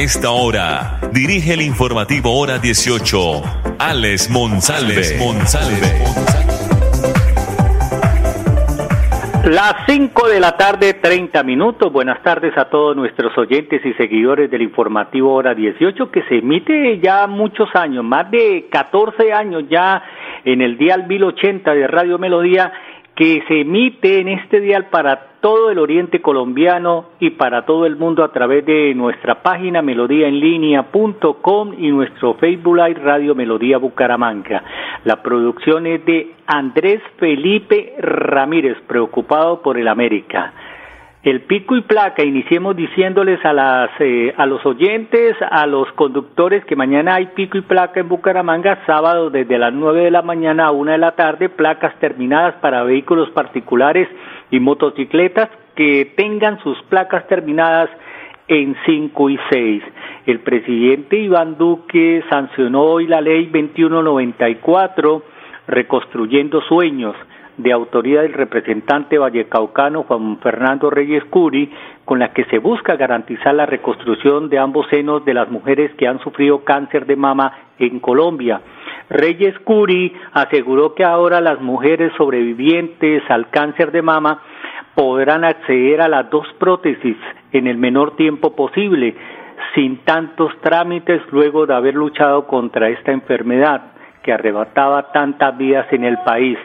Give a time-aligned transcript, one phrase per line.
[0.00, 3.42] A esta hora, dirige el informativo Hora 18,
[3.78, 4.30] Alex.
[4.30, 5.02] Monsalve.
[9.44, 11.92] Las 5 de la tarde, 30 minutos.
[11.92, 16.98] Buenas tardes a todos nuestros oyentes y seguidores del informativo Hora 18 que se emite
[17.00, 20.02] ya muchos años, más de 14 años ya
[20.46, 22.72] en el dial 1080 de Radio Melodía
[23.20, 27.96] que se emite en este dial para todo el oriente colombiano y para todo el
[27.96, 34.64] mundo a través de nuestra página melodíaenlínea.com y nuestro Facebook Live Radio Melodía Bucaramanga.
[35.04, 40.54] La producción es de Andrés Felipe Ramírez, preocupado por el América.
[41.22, 46.64] El pico y placa, iniciemos diciéndoles a, las, eh, a los oyentes, a los conductores
[46.64, 50.64] que mañana hay pico y placa en Bucaramanga, sábado desde las nueve de la mañana
[50.64, 54.08] a una de la tarde, placas terminadas para vehículos particulares
[54.50, 57.90] y motocicletas que tengan sus placas terminadas
[58.48, 59.82] en 5 y 6.
[60.24, 65.22] El presidente Iván Duque sancionó hoy la ley 2194,
[65.66, 67.14] reconstruyendo sueños
[67.62, 71.70] de autoría del representante vallecaucano Juan Fernando Reyes Curi,
[72.04, 76.08] con la que se busca garantizar la reconstrucción de ambos senos de las mujeres que
[76.08, 78.60] han sufrido cáncer de mama en Colombia.
[79.08, 84.40] Reyes Curi aseguró que ahora las mujeres sobrevivientes al cáncer de mama
[84.94, 87.16] podrán acceder a las dos prótesis
[87.52, 89.14] en el menor tiempo posible,
[89.74, 93.82] sin tantos trámites luego de haber luchado contra esta enfermedad
[94.22, 96.58] que arrebataba tantas vidas en el país.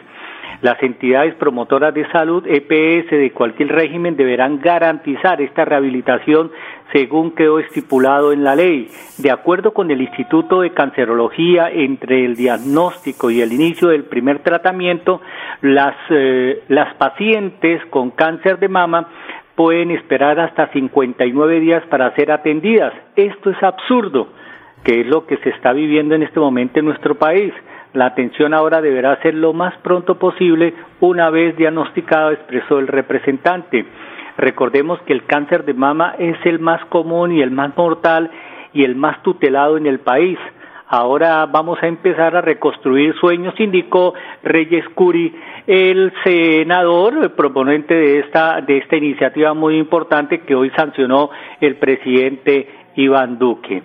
[0.62, 6.50] Las entidades promotoras de salud, EPS de cualquier régimen, deberán garantizar esta rehabilitación
[6.92, 8.88] según quedó estipulado en la ley.
[9.18, 14.38] De acuerdo con el Instituto de Cancerología, entre el diagnóstico y el inicio del primer
[14.40, 15.20] tratamiento,
[15.62, 19.08] las, eh, las pacientes con cáncer de mama
[19.56, 22.92] pueden esperar hasta 59 días para ser atendidas.
[23.16, 24.28] Esto es absurdo,
[24.84, 27.52] que es lo que se está viviendo en este momento en nuestro país.
[27.96, 33.86] La atención ahora deberá ser lo más pronto posible una vez diagnosticado, expresó el representante.
[34.36, 38.30] Recordemos que el cáncer de mama es el más común y el más mortal
[38.74, 40.38] y el más tutelado en el país.
[40.88, 45.34] Ahora vamos a empezar a reconstruir sueños, indicó Reyes Curi,
[45.66, 51.30] el senador el proponente de esta, de esta iniciativa muy importante que hoy sancionó
[51.62, 53.82] el presidente Iván Duque.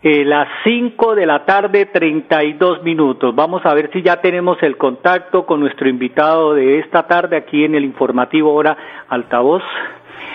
[0.00, 3.34] Eh, las 5 de la tarde, 32 minutos.
[3.34, 7.64] Vamos a ver si ya tenemos el contacto con nuestro invitado de esta tarde aquí
[7.64, 8.76] en el informativo Hora
[9.08, 9.64] Altavoz,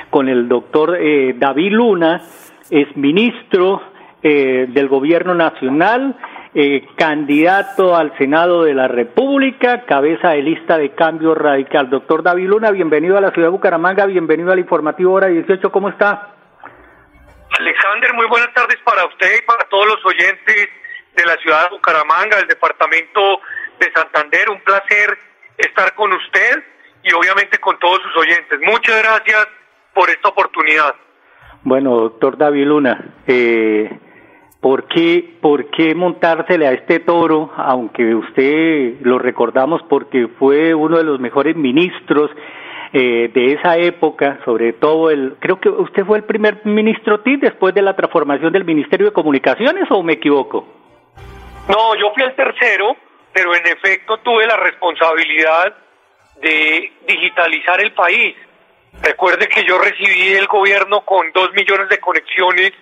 [0.10, 2.22] con el doctor eh, David Luna,
[2.70, 3.82] es ministro
[4.22, 6.18] eh, del Gobierno Nacional,
[6.54, 11.90] eh, candidato al Senado de la República, cabeza de lista de cambio radical.
[11.90, 15.88] Doctor David Luna, bienvenido a la ciudad de Bucaramanga, bienvenido al informativo Hora 18, ¿cómo
[15.88, 16.33] está?
[17.60, 20.70] Alexander, muy buenas tardes para usted y para todos los oyentes
[21.16, 23.42] de la ciudad de Bucaramanga, del departamento
[23.80, 24.50] de Santander.
[24.50, 25.18] Un placer
[25.58, 26.64] estar con usted
[27.04, 28.60] y obviamente con todos sus oyentes.
[28.62, 29.48] Muchas gracias
[29.94, 30.96] por esta oportunidad.
[31.62, 34.00] Bueno, doctor David Luna, eh,
[34.60, 40.98] ¿por, qué, ¿por qué montársele a este toro, aunque usted lo recordamos porque fue uno
[40.98, 42.32] de los mejores ministros
[42.96, 47.42] eh, de esa época, sobre todo el, creo que usted fue el primer ministro TIC
[47.42, 50.68] después de la transformación del Ministerio de Comunicaciones o me equivoco?
[51.68, 52.96] No, yo fui el tercero,
[53.34, 55.76] pero en efecto tuve la responsabilidad
[56.40, 58.36] de digitalizar el país.
[59.02, 62.74] Recuerde que yo recibí el gobierno con dos millones de conexiones,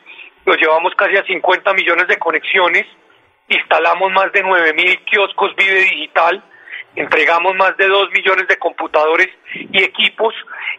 [0.46, 2.86] lo llevamos casi a 50 millones de conexiones,
[3.48, 6.44] instalamos más de 9 mil kioscos Vive Digital,
[6.96, 10.34] entregamos más de dos millones de computadores y equipos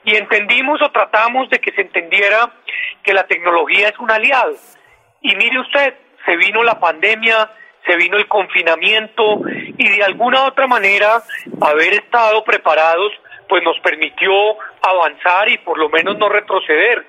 [0.05, 2.53] y entendimos o tratamos de que se entendiera
[3.03, 4.55] que la tecnología es un aliado.
[5.21, 5.95] Y mire usted,
[6.27, 7.51] se vino la pandemia,
[7.87, 9.41] se vino el confinamiento
[9.79, 11.23] y de alguna otra manera
[11.61, 13.13] haber estado preparados
[13.49, 14.33] pues nos permitió
[14.83, 17.07] avanzar y por lo menos no retroceder.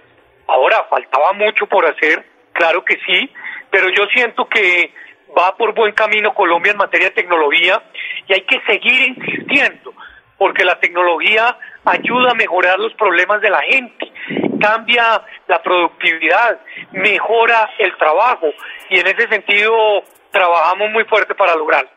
[0.47, 3.29] Ahora faltaba mucho por hacer, claro que sí,
[3.69, 4.91] pero yo siento que
[5.37, 7.81] va por buen camino Colombia en materia de tecnología
[8.27, 9.93] y hay que seguir insistiendo
[10.37, 14.11] porque la tecnología ayuda a mejorar los problemas de la gente.
[14.59, 16.59] cambia la productividad,
[16.91, 18.47] mejora el trabajo
[18.89, 21.89] y en ese sentido trabajamos muy fuerte para lograrlo.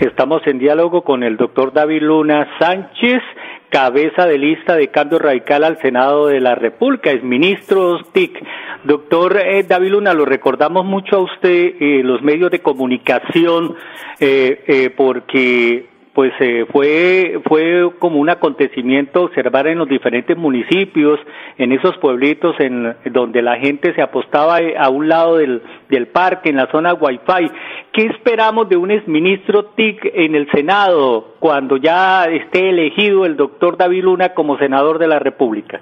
[0.00, 3.22] Estamos en diálogo con el doctor David Luna Sánchez,
[3.70, 8.38] cabeza de lista de cambio radical al Senado de la República, es ministro TIC.
[8.84, 13.76] Doctor eh, David Luna, lo recordamos mucho a usted, eh, los medios de comunicación,
[14.18, 21.20] eh, eh porque pues eh, fue fue como un acontecimiento observar en los diferentes municipios,
[21.56, 26.50] en esos pueblitos en donde la gente se apostaba a un lado del, del parque,
[26.50, 27.50] en la zona Wi-Fi.
[27.92, 33.76] ¿Qué esperamos de un exministro TIC en el Senado cuando ya esté elegido el doctor
[33.76, 35.80] David Luna como senador de la República?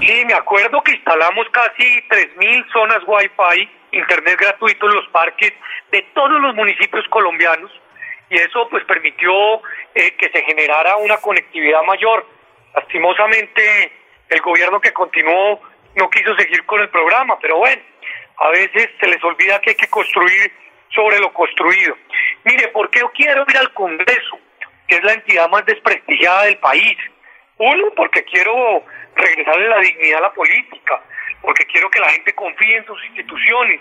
[0.00, 5.52] Sí, me acuerdo que instalamos casi 3.000 zonas Wi-Fi, internet gratuito en los parques
[5.90, 7.70] de todos los municipios colombianos
[8.34, 9.32] y eso pues permitió
[9.94, 12.26] eh, que se generara una conectividad mayor.
[12.74, 13.92] Lastimosamente
[14.28, 15.60] el gobierno que continuó
[15.94, 17.80] no quiso seguir con el programa, pero bueno,
[18.38, 20.52] a veces se les olvida que hay que construir
[20.92, 21.96] sobre lo construido.
[22.42, 24.40] Mire, ¿por qué yo quiero ir al Congreso,
[24.88, 26.96] que es la entidad más desprestigiada del país?
[27.58, 28.82] Uno, porque quiero
[29.14, 31.00] regresarle la dignidad a la política,
[31.40, 33.80] porque quiero que la gente confíe en sus instituciones,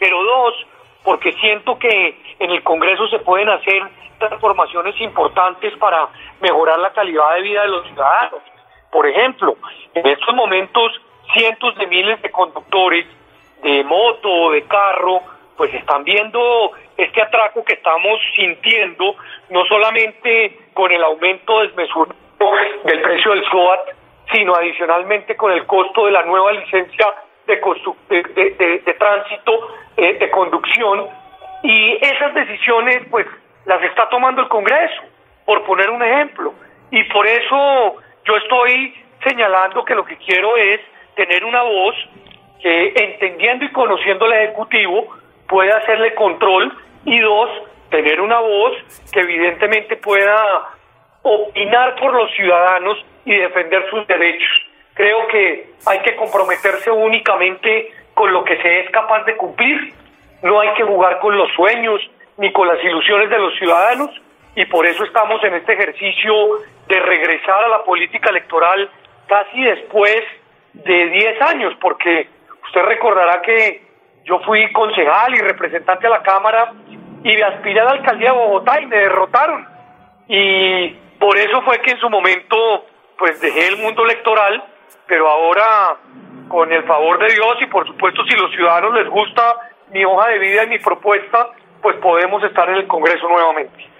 [0.00, 0.66] pero dos,
[1.04, 3.82] porque siento que en el Congreso se pueden hacer
[4.18, 6.08] transformaciones importantes para
[6.40, 8.40] mejorar la calidad de vida de los ciudadanos.
[8.90, 9.56] Por ejemplo,
[9.94, 10.92] en estos momentos
[11.34, 13.06] cientos de miles de conductores
[13.62, 15.20] de moto o de carro
[15.56, 19.16] pues están viendo este atraco que estamos sintiendo,
[19.50, 22.16] no solamente con el aumento desmesurado
[22.84, 23.80] del precio del SOAT,
[24.32, 27.06] sino adicionalmente con el costo de la nueva licencia
[27.46, 31.08] de, de, tránsito, eh, de conducción,
[31.62, 33.26] y esas decisiones pues
[33.64, 35.02] las está tomando el Congreso,
[35.44, 36.54] por poner un ejemplo.
[36.90, 38.94] Y por eso yo estoy
[39.26, 40.80] señalando que lo que quiero es
[41.16, 41.94] tener una voz
[42.60, 45.08] que entendiendo y conociendo al Ejecutivo
[45.48, 46.72] pueda hacerle control
[47.04, 47.50] y dos,
[47.90, 48.72] tener una voz
[49.12, 50.70] que evidentemente pueda
[51.22, 54.66] opinar por los ciudadanos y defender sus derechos.
[54.94, 59.92] Creo que hay que comprometerse únicamente con lo que se es capaz de cumplir.
[60.42, 62.00] No hay que jugar con los sueños
[62.36, 64.10] ni con las ilusiones de los ciudadanos
[64.54, 66.32] y por eso estamos en este ejercicio
[66.86, 68.88] de regresar a la política electoral
[69.26, 70.22] casi después
[70.74, 72.28] de 10 años, porque
[72.66, 73.82] usted recordará que
[74.24, 76.72] yo fui concejal y representante a la Cámara
[77.24, 79.66] y me aspiré a la alcaldía de Bogotá y me derrotaron.
[80.28, 82.86] Y por eso fue que en su momento
[83.18, 84.62] pues dejé el mundo electoral
[85.06, 85.96] pero ahora
[86.48, 89.42] con el favor de Dios y por supuesto si los ciudadanos les gusta
[89.92, 91.48] mi hoja de vida y mi propuesta,
[91.82, 93.94] pues podemos estar en el Congreso nuevamente.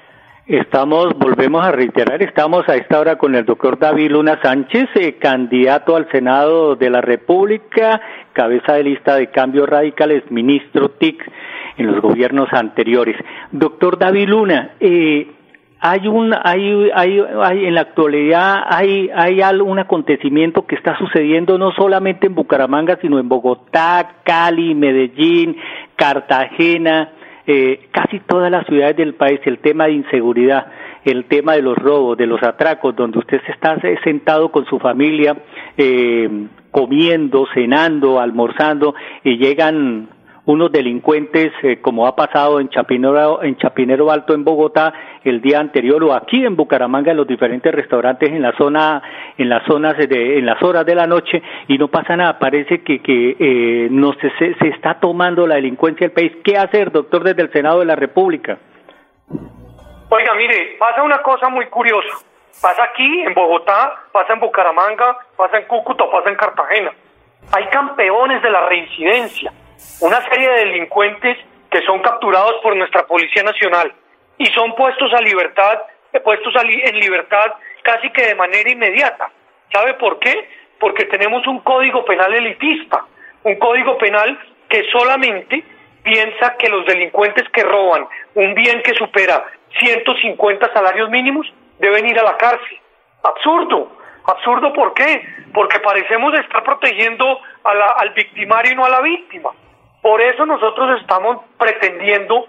[0.46, 5.14] Estamos, volvemos a reiterar, estamos a esta hora con el doctor David Luna Sánchez, eh,
[5.14, 8.00] candidato al Senado de la República,
[8.34, 11.24] cabeza de lista de cambios radicales, ministro TIC
[11.78, 13.16] en los gobiernos anteriores.
[13.52, 15.28] Doctor David Luna, eh,
[15.86, 21.58] hay un hay, hay, hay en la actualidad hay hay algún acontecimiento que está sucediendo
[21.58, 25.58] no solamente en Bucaramanga sino en Bogotá, Cali, Medellín,
[25.94, 27.10] Cartagena,
[27.46, 30.68] eh, casi todas las ciudades del país el tema de inseguridad,
[31.04, 34.78] el tema de los robos, de los atracos, donde usted se está sentado con su
[34.78, 35.36] familia
[35.76, 40.08] eh, comiendo, cenando, almorzando y llegan
[40.46, 44.92] unos delincuentes, eh, como ha pasado en Chapinero, en Chapinero Alto en Bogotá
[45.24, 49.02] el día anterior o aquí en Bucaramanga en los diferentes restaurantes en la zona,
[49.38, 52.38] en las zonas en las horas de la noche y no pasa nada.
[52.38, 56.32] Parece que, que eh, no se, se, está tomando la delincuencia del país.
[56.44, 58.58] ¿Qué hacer, doctor, desde el Senado de la República?
[60.10, 62.18] Oiga, mire, pasa una cosa muy curiosa.
[62.60, 66.92] Pasa aquí, en Bogotá, pasa en Bucaramanga, pasa en Cúcuta, pasa en Cartagena.
[67.52, 69.52] Hay campeones de la reincidencia
[70.00, 71.38] una serie de delincuentes
[71.70, 73.92] que son capturados por nuestra Policía Nacional
[74.38, 75.80] y son puestos a libertad,
[76.12, 79.30] eh, puestos en libertad casi que de manera inmediata.
[79.72, 80.48] ¿Sabe por qué?
[80.78, 83.04] Porque tenemos un código penal elitista,
[83.44, 84.38] un código penal
[84.68, 85.64] que solamente
[86.02, 89.44] piensa que los delincuentes que roban un bien que supera
[89.78, 92.78] 150 salarios mínimos deben ir a la cárcel.
[93.22, 93.98] Absurdo.
[94.26, 95.26] Absurdo, ¿por qué?
[95.52, 99.50] Porque parecemos estar protegiendo al victimario y no a la víctima.
[100.04, 102.46] Por eso nosotros estamos pretendiendo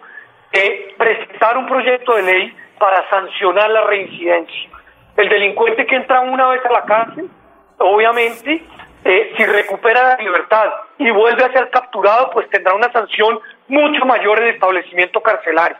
[0.51, 4.69] eh, presentar un proyecto de ley para sancionar la reincidencia.
[5.15, 7.29] El delincuente que entra una vez a la cárcel,
[7.77, 8.61] obviamente,
[9.05, 10.65] eh, si recupera la libertad
[10.97, 15.77] y vuelve a ser capturado, pues tendrá una sanción mucho mayor en el establecimiento carcelario.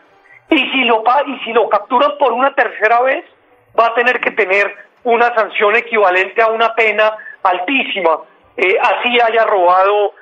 [0.48, 3.22] Y si lo y si lo capturan por una tercera vez,
[3.78, 8.20] va a tener que tener una sanción equivalente a una pena altísima,
[8.56, 10.14] eh, así haya robado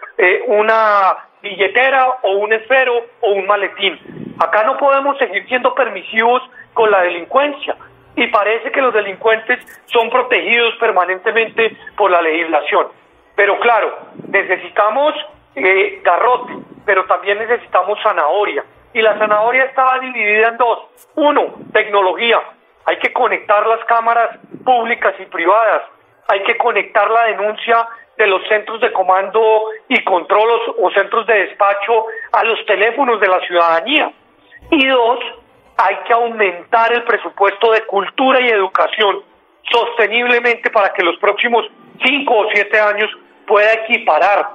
[0.47, 4.35] una billetera o un esfero o un maletín.
[4.41, 7.77] Acá no podemos seguir siendo permisivos con la delincuencia
[8.17, 12.89] y parece que los delincuentes son protegidos permanentemente por la legislación.
[13.37, 13.97] Pero claro,
[14.29, 15.15] necesitamos
[15.55, 18.65] eh, garrote, pero también necesitamos zanahoria.
[18.93, 20.79] Y la zanahoria estaba dividida en dos.
[21.17, 22.41] Uno, tecnología.
[22.87, 25.83] Hay que conectar las cámaras públicas y privadas.
[26.29, 29.41] Hay que conectar la denuncia de los centros de comando
[29.89, 34.13] y control o centros de despacho a los teléfonos de la ciudadanía.
[34.71, 35.19] Y dos,
[35.77, 39.23] hay que aumentar el presupuesto de cultura y educación
[39.71, 41.67] sosteniblemente para que los próximos
[42.05, 43.11] cinco o siete años
[43.47, 44.49] pueda equiparar,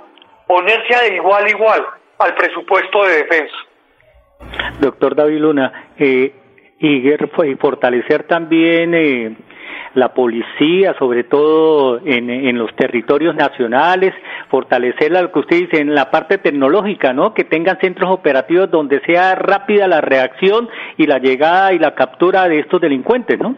[0.47, 1.85] ponerse de igual a igual
[2.19, 3.55] al presupuesto de defensa.
[4.79, 6.33] Doctor David Luna, eh,
[6.79, 9.35] y, fortalecer también eh,
[9.93, 14.13] la policía, sobre todo en, en, los territorios nacionales,
[14.49, 17.33] fortalecer lo que usted dice en la parte tecnológica, ¿no?
[17.33, 22.47] Que tengan centros operativos donde sea rápida la reacción y la llegada y la captura
[22.47, 23.55] de estos delincuentes, ¿no?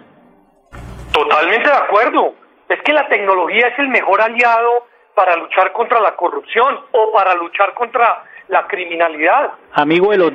[1.14, 2.34] Totalmente de acuerdo.
[2.70, 7.36] Es que la tecnología es el mejor aliado para luchar contra la corrupción o para
[7.36, 9.52] luchar contra la criminalidad.
[9.74, 10.32] Amigo de los,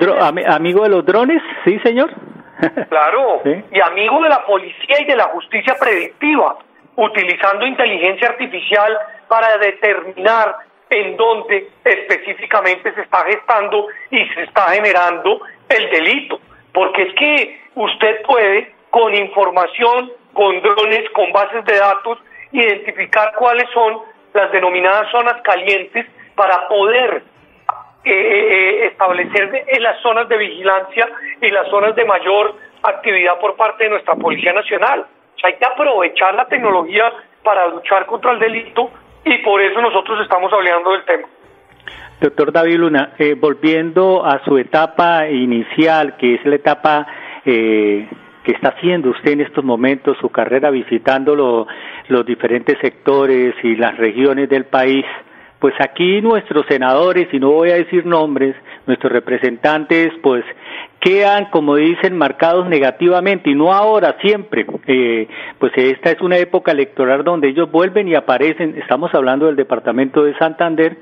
[0.48, 2.10] amigo de los drones, sí, señor.
[2.88, 6.56] Claro, y amigo de la policía y de la justicia predictiva,
[6.96, 8.98] utilizando inteligencia artificial
[9.28, 10.56] para determinar
[10.88, 16.40] en dónde específicamente se está gestando y se está generando el delito.
[16.72, 22.18] Porque es que usted puede, con información, con drones, con bases de datos,
[22.52, 24.00] identificar cuáles son
[24.32, 27.22] las denominadas zonas calientes para poder
[28.08, 31.08] eh, establecer en las zonas de vigilancia
[31.40, 35.06] y las zonas de mayor actividad por parte de nuestra Policía Nacional.
[35.42, 38.90] Hay que aprovechar la tecnología para luchar contra el delito
[39.24, 41.28] y por eso nosotros estamos hablando del tema.
[42.20, 47.06] Doctor David Luna, eh, volviendo a su etapa inicial, que es la etapa
[47.44, 48.08] eh,
[48.44, 51.66] que está haciendo usted en estos momentos, su carrera visitando
[52.08, 55.04] los diferentes sectores y las regiones del país,
[55.58, 58.54] pues aquí nuestros senadores, y no voy a decir nombres,
[58.86, 60.44] nuestros representantes, pues
[61.00, 64.66] quedan, como dicen, marcados negativamente, y no ahora, siempre.
[64.86, 69.56] Eh, pues esta es una época electoral donde ellos vuelven y aparecen, estamos hablando del
[69.56, 70.96] departamento de Santander,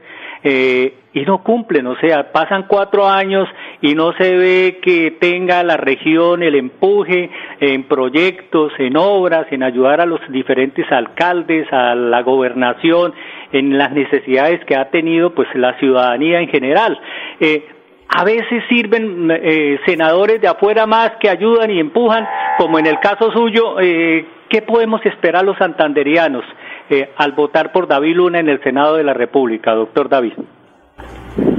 [0.44, 3.48] eh, y no cumplen, o sea, pasan cuatro años
[3.80, 9.62] y no se ve que tenga la región el empuje en proyectos, en obras, en
[9.62, 13.14] ayudar a los diferentes alcaldes, a la gobernación,
[13.52, 17.00] en las necesidades que ha tenido pues la ciudadanía en general.
[17.40, 17.64] Eh,
[18.08, 22.98] a veces sirven eh, senadores de afuera más que ayudan y empujan, como en el
[23.00, 26.44] caso suyo, eh, ¿qué podemos esperar los santanderianos
[26.90, 30.34] eh, al votar por David Luna en el Senado de la República, doctor David?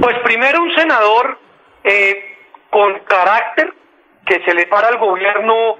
[0.00, 1.38] Pues primero un senador
[2.70, 3.72] con carácter
[4.24, 5.76] que se le para al gobierno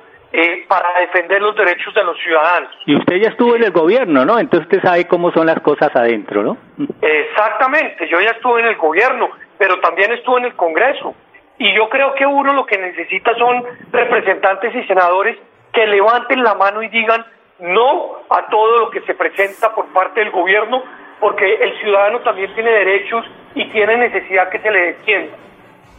[0.69, 2.71] para defender los derechos de los ciudadanos.
[2.85, 4.38] Y usted ya estuvo en el gobierno, ¿no?
[4.38, 6.59] Entonces usted sabe cómo son las cosas adentro, ¿no?
[7.00, 11.15] Exactamente, yo ya estuve en el gobierno pero también estuvo en el Congreso.
[11.59, 15.38] Y yo creo que uno lo que necesita son representantes y senadores
[15.73, 17.25] que levanten la mano y digan
[17.59, 20.83] no a todo lo que se presenta por parte del gobierno,
[21.21, 25.37] porque el ciudadano también tiene derechos y tiene necesidad que se le defienda.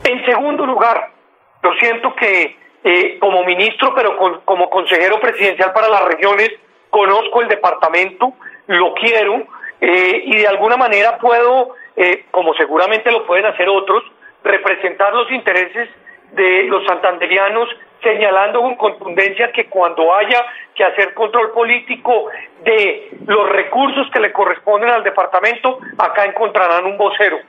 [0.03, 1.09] En segundo lugar,
[1.63, 6.51] lo siento que eh, como ministro, pero como consejero presidencial para las regiones,
[6.89, 8.33] conozco el departamento,
[8.67, 9.43] lo quiero
[9.81, 14.03] eh, y de alguna manera puedo eh, como seguramente lo pueden hacer otros,
[14.43, 15.89] representar los intereses
[16.33, 17.67] de los santanderianos,
[18.01, 22.27] señalando con contundencia que cuando haya que hacer control político
[22.63, 27.39] de los recursos que le corresponden al departamento, acá encontrarán un vocero.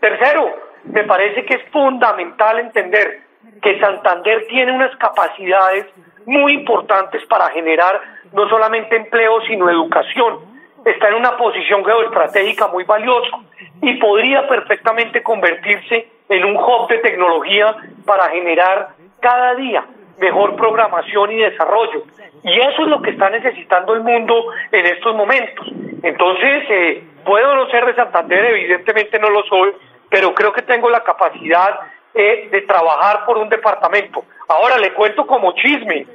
[0.00, 3.20] Tercero, me parece que es fundamental entender
[3.62, 5.86] que Santander tiene unas capacidades
[6.26, 8.00] muy importantes para generar
[8.32, 10.56] no solamente empleo, sino educación
[10.90, 13.38] está en una posición geoestratégica muy valiosa
[13.82, 17.74] y podría perfectamente convertirse en un hub de tecnología
[18.04, 18.88] para generar
[19.20, 19.84] cada día
[20.18, 22.04] mejor programación y desarrollo.
[22.42, 25.66] Y eso es lo que está necesitando el mundo en estos momentos.
[26.02, 29.72] Entonces, eh, puedo no ser de Santander, evidentemente no lo soy,
[30.08, 31.80] pero creo que tengo la capacidad
[32.14, 34.24] eh, de trabajar por un departamento.
[34.48, 36.06] Ahora le cuento como chisme,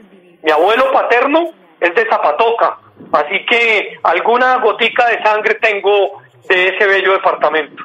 [0.42, 2.78] mi abuelo paterno es de Zapatoca,
[3.12, 7.84] Así que alguna gotica de sangre tengo de ese bello departamento.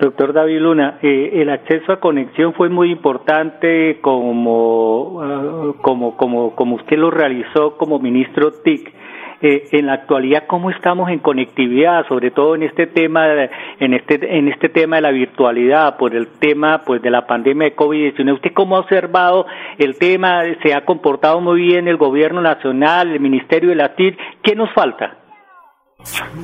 [0.00, 6.54] Doctor David Luna, eh, el acceso a conexión fue muy importante como, ah, como, como,
[6.56, 8.94] como usted lo realizó como ministro TIC.
[9.42, 13.26] eh, en la actualidad cómo estamos en conectividad, sobre todo en este tema,
[13.78, 17.68] en este, en este tema de la virtualidad, por el tema pues de la pandemia
[17.68, 18.34] de COVID-19.
[18.34, 19.46] ¿Usted cómo ha observado
[19.78, 20.42] el tema?
[20.62, 24.16] ¿Se ha comportado muy bien el gobierno nacional, el Ministerio de la TIR?
[24.42, 25.16] ¿Qué nos falta?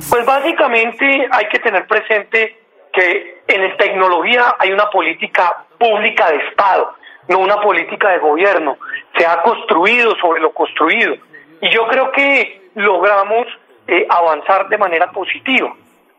[0.09, 2.66] Pues básicamente hay que tener presente
[2.97, 6.95] que en tecnología hay una política pública de Estado,
[7.27, 8.77] no una política de gobierno.
[9.15, 11.15] Se ha construido sobre lo construido.
[11.61, 13.47] Y yo creo que logramos
[13.87, 15.73] eh, avanzar de manera positiva.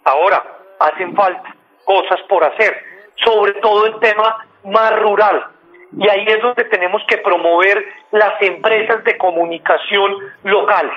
[0.04, 0.42] Ahora,
[0.78, 1.54] hacen falta
[1.84, 2.82] cosas por hacer,
[3.24, 5.46] sobre todo el tema más rural.
[5.98, 10.92] Y ahí es donde tenemos que promover las empresas de comunicación locales,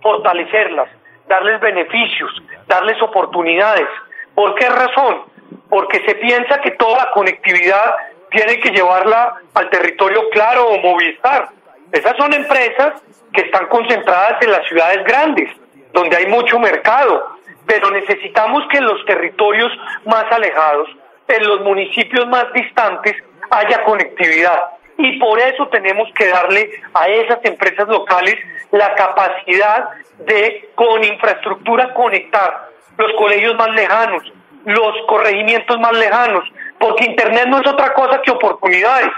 [0.00, 0.88] fortalecerlas,
[1.28, 2.30] darles beneficios,
[2.68, 3.88] darles oportunidades.
[4.36, 5.22] ¿Por qué razón?
[5.70, 7.96] Porque se piensa que toda la conectividad
[8.30, 11.48] tiene que llevarla al territorio claro o Movistar.
[11.90, 13.02] Esas son empresas
[13.32, 15.50] que están concentradas en las ciudades grandes,
[15.94, 19.72] donde hay mucho mercado, pero necesitamos que en los territorios
[20.04, 20.90] más alejados,
[21.28, 23.16] en los municipios más distantes,
[23.48, 24.64] haya conectividad.
[24.98, 28.36] Y por eso tenemos que darle a esas empresas locales
[28.70, 29.88] la capacidad
[30.18, 32.65] de, con infraestructura, conectar
[32.98, 34.22] los colegios más lejanos,
[34.64, 36.44] los corregimientos más lejanos,
[36.78, 39.08] porque Internet no es otra cosa que oportunidades,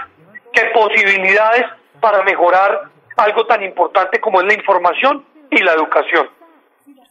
[0.53, 1.65] que posibilidades
[1.99, 2.81] para mejorar
[3.17, 6.29] algo tan importante como es la información y la educación.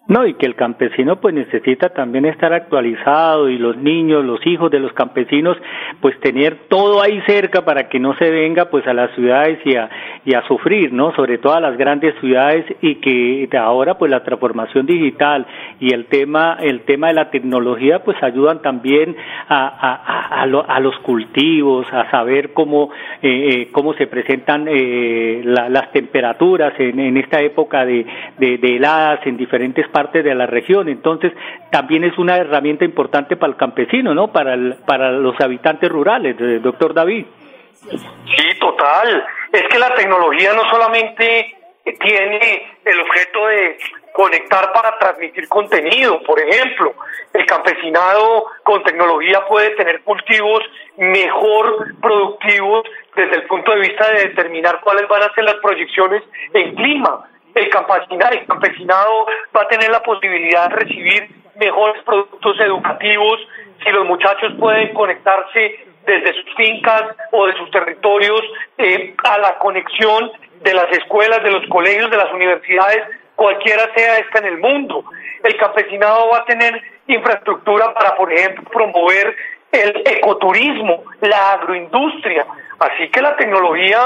[0.08, 4.70] No, y que el campesino pues necesita también estar actualizado y los niños, los hijos
[4.70, 5.58] de los campesinos
[6.00, 9.76] pues tener todo ahí cerca para que no se venga pues a las ciudades y
[9.76, 9.90] a,
[10.24, 11.14] y a sufrir, ¿no?
[11.14, 15.44] Sobre todo a las grandes ciudades y que ahora pues la transformación digital
[15.78, 19.14] y el tema, el tema de la tecnología pues ayudan también
[19.46, 25.92] a, a, a, los cultivos, a saber cómo, eh, eh, cómo se presentan eh, las
[25.92, 28.06] temperaturas en, en esta época de,
[28.38, 30.88] de, de heladas en diferentes países parte de la región.
[30.88, 31.32] Entonces,
[31.72, 34.28] también es una herramienta importante para el campesino, ¿no?
[34.28, 34.56] Para,
[34.86, 37.26] para los habitantes rurales, eh, doctor David.
[37.72, 39.26] Sí, total.
[39.52, 41.56] Es que la tecnología no solamente
[41.98, 43.76] tiene el objeto de
[44.12, 46.22] conectar para transmitir contenido.
[46.22, 46.94] Por ejemplo,
[47.34, 50.62] el campesinado con tecnología puede tener cultivos
[50.96, 52.84] mejor productivos
[53.16, 56.22] desde el punto de vista de determinar cuáles van a ser las proyecciones
[56.54, 62.58] en clima el campesinado, el campesinado va a tener la posibilidad de recibir mejores productos
[62.60, 63.40] educativos
[63.82, 68.42] si los muchachos pueden conectarse desde sus fincas o de sus territorios
[68.78, 70.30] eh, a la conexión
[70.62, 73.04] de las escuelas, de los colegios, de las universidades,
[73.36, 75.04] cualquiera sea esta en el mundo.
[75.44, 79.36] El campesinado va a tener infraestructura para, por ejemplo, promover
[79.70, 82.46] el ecoturismo, la agroindustria.
[82.80, 84.00] Así que la tecnología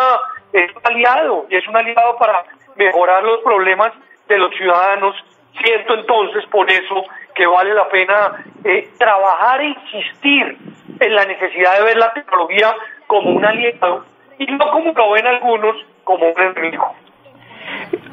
[0.53, 2.45] es un aliado y es un aliado para
[2.77, 3.93] mejorar los problemas
[4.29, 5.15] de los ciudadanos.
[5.63, 7.05] Siento entonces por eso
[7.35, 10.57] que vale la pena eh, trabajar e insistir
[11.01, 12.75] en la necesidad de ver la tecnología
[13.07, 14.05] como un aliado
[14.39, 16.95] y no como lo ven algunos como un enemigo.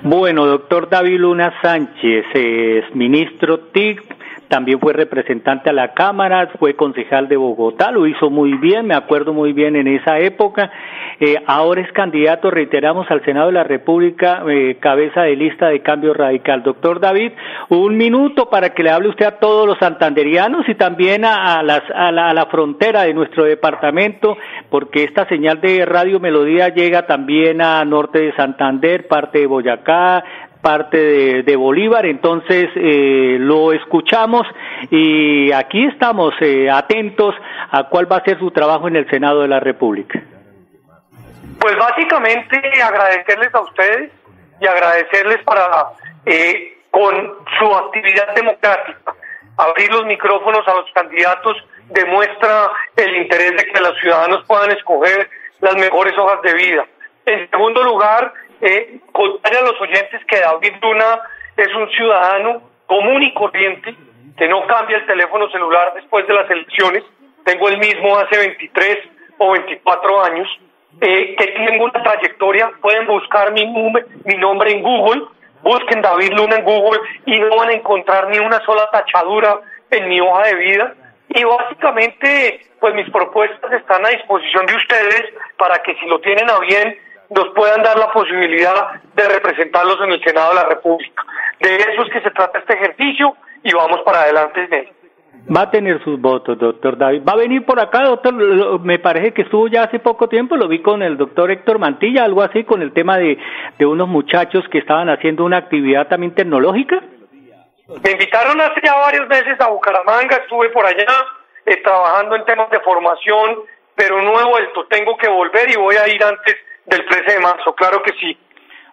[0.03, 4.08] Bueno, doctor David Luna Sánchez, es ministro TIC
[4.49, 8.95] también fue representante a la Cámara, fue concejal de Bogotá, lo hizo muy bien, me
[8.95, 10.71] acuerdo muy bien en esa época.
[11.19, 15.81] Eh, ahora es candidato, reiteramos, al Senado de la República, eh, cabeza de lista de
[15.81, 16.63] cambio radical.
[16.63, 17.33] Doctor David,
[17.69, 21.83] un minuto para que le hable usted a todos los santanderianos y también a, las,
[21.93, 24.37] a, la, a la frontera de nuestro departamento,
[24.69, 30.23] porque esta señal de Radio Melodía llega también a norte de Santander, parte de Boyacá,
[30.61, 34.43] parte de, Bolívar, entonces eh, lo escuchamos
[34.91, 37.33] y aquí estamos eh, atentos
[37.71, 40.21] a cuál va a ser su trabajo en el Senado de la República.
[41.59, 44.11] Pues básicamente agradecerles a ustedes
[44.61, 45.89] y agradecerles para
[46.25, 49.13] eh, con su actividad democrática.
[49.57, 51.57] Abrir los micrófonos a los candidatos
[51.89, 56.85] demuestra el interés de que los ciudadanos puedan escoger las mejores hojas de vida.
[57.25, 61.19] En segundo lugar, eh, contarle a los oyentes que David Luna
[61.57, 63.95] es un ciudadano común y corriente
[64.37, 67.03] que no cambia el teléfono celular después de las elecciones.
[67.43, 68.97] Tengo el mismo hace 23
[69.37, 70.47] o 24 años.
[71.01, 72.71] Eh, que tengo una trayectoria.
[72.81, 75.23] Pueden buscar mi, mi nombre en Google.
[75.61, 79.59] Busquen David Luna en Google y no van a encontrar ni una sola tachadura
[79.91, 80.93] en mi hoja de vida.
[81.29, 85.23] Y básicamente, pues mis propuestas están a disposición de ustedes
[85.57, 86.97] para que si lo tienen a bien,
[87.29, 91.23] nos puedan dar la posibilidad de representarlos en el Senado de la República.
[91.59, 94.89] De eso es que se trata este ejercicio y vamos para adelante en él.
[95.55, 97.23] Va a tener sus votos, doctor David.
[97.27, 98.33] Va a venir por acá, doctor.
[98.81, 102.23] Me parece que estuvo ya hace poco tiempo, lo vi con el doctor Héctor Mantilla,
[102.23, 103.37] algo así, con el tema de,
[103.77, 107.01] de unos muchachos que estaban haciendo una actividad también tecnológica.
[108.03, 111.07] Me invitaron hace ya varios meses a Bucaramanga, estuve por allá
[111.65, 113.61] eh, trabajando en temas de formación,
[113.95, 114.85] pero no he vuelto.
[114.87, 116.55] Tengo que volver y voy a ir antes
[116.89, 118.37] del 13 de marzo, claro que sí.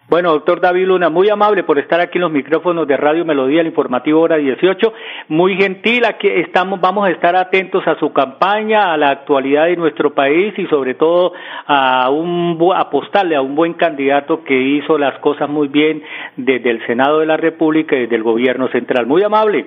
[0.09, 3.59] Bueno, doctor David Luna, muy amable por estar aquí en los micrófonos de Radio Melodía,
[3.59, 4.93] el informativo hora 18.
[5.27, 9.75] Muy gentil, aquí estamos, vamos a estar atentos a su campaña, a la actualidad de
[9.75, 11.33] nuestro país y sobre todo
[11.65, 16.01] a un apostarle a un buen candidato que hizo las cosas muy bien
[16.37, 19.07] desde el Senado de la República y desde el Gobierno Central.
[19.07, 19.65] Muy amable.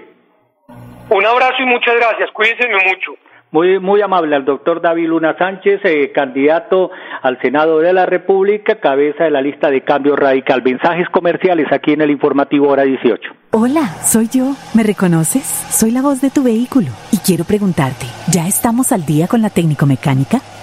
[1.11, 2.31] Un abrazo y muchas gracias.
[2.31, 3.13] Cuídense mucho.
[3.53, 8.77] Muy, muy amable al doctor David Luna Sánchez, eh, candidato al Senado de la República,
[8.77, 10.63] cabeza de la lista de cambio radical.
[10.63, 13.33] Mensajes comerciales aquí en el informativo hora 18.
[13.51, 14.53] Hola, soy yo.
[14.75, 15.43] ¿Me reconoces?
[15.43, 19.51] Soy la voz de tu vehículo y quiero preguntarte, ¿ya estamos al día con la
[19.51, 20.39] técnico mecánica?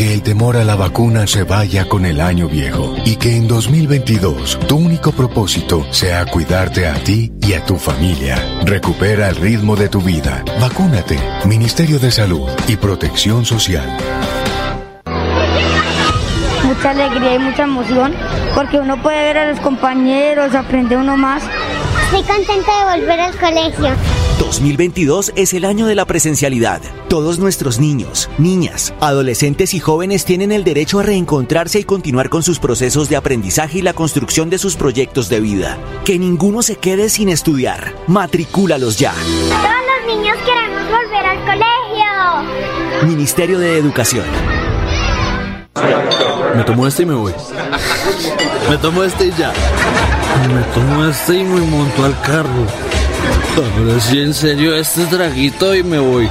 [0.00, 3.46] Que el temor a la vacuna se vaya con el año viejo y que en
[3.46, 8.42] 2022 tu único propósito sea cuidarte a ti y a tu familia.
[8.64, 10.42] Recupera el ritmo de tu vida.
[10.58, 11.18] Vacúnate.
[11.44, 13.94] Ministerio de Salud y Protección Social.
[16.64, 18.14] Mucha alegría y mucha emoción
[18.54, 21.42] porque uno puede ver a los compañeros, aprende uno más.
[22.04, 24.19] Estoy contenta de volver al colegio.
[24.40, 26.80] 2022 es el año de la presencialidad.
[27.08, 32.42] Todos nuestros niños, niñas, adolescentes y jóvenes tienen el derecho a reencontrarse y continuar con
[32.42, 35.76] sus procesos de aprendizaje y la construcción de sus proyectos de vida.
[36.06, 37.94] Que ninguno se quede sin estudiar.
[38.06, 39.12] Matricúlalos ya.
[39.12, 39.60] Todos
[40.08, 43.06] los niños queremos volver al colegio.
[43.06, 44.24] Ministerio de Educación.
[46.56, 47.34] Me tomo este y me voy.
[48.70, 49.52] Me tomo este y ya.
[50.48, 52.89] Me tomo este y me monto al carro.
[53.76, 56.28] Ahora sí, en serio, este traguito y me voy.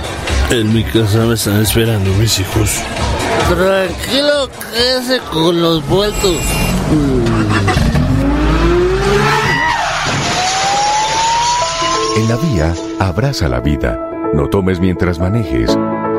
[0.49, 2.82] En mi casa me están esperando mis hijos.
[3.47, 6.36] Tranquilo, quédese con los vueltos.
[12.17, 13.99] En la vía, abraza la vida.
[14.34, 15.78] No tomes mientras manejes.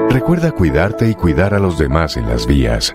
[0.09, 2.95] Recuerda cuidarte y cuidar a los demás en las vías.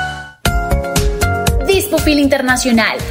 [2.01, 3.10] Dispofil Internacional.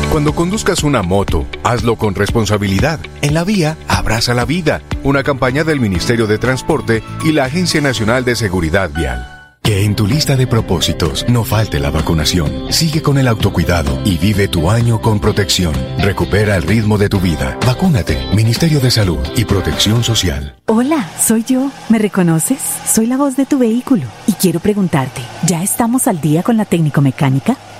[0.11, 2.99] Cuando conduzcas una moto, hazlo con responsabilidad.
[3.21, 4.81] En la vía, abraza la vida.
[5.05, 9.25] Una campaña del Ministerio de Transporte y la Agencia Nacional de Seguridad Vial.
[9.63, 12.73] Que en tu lista de propósitos no falte la vacunación.
[12.73, 15.73] Sigue con el autocuidado y vive tu año con protección.
[15.99, 17.57] Recupera el ritmo de tu vida.
[17.65, 18.17] Vacúnate.
[18.35, 20.57] Ministerio de Salud y Protección Social.
[20.65, 21.71] Hola, soy yo.
[21.87, 22.59] ¿Me reconoces?
[22.85, 26.65] Soy la voz de tu vehículo y quiero preguntarte, ¿ya estamos al día con la
[26.65, 27.55] técnico mecánica?